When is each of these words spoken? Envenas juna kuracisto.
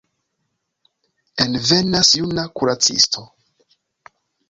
Envenas 1.45 2.11
juna 2.23 2.49
kuracisto. 2.59 3.29